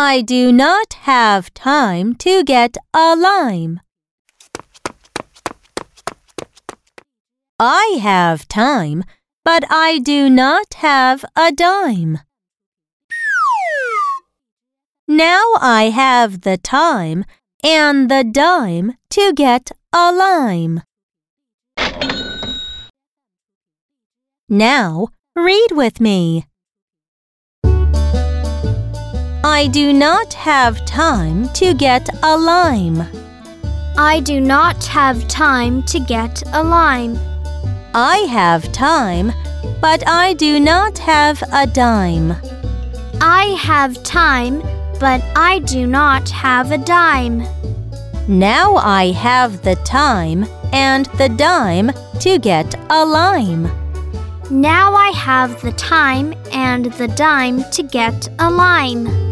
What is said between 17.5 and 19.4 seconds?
and the dime to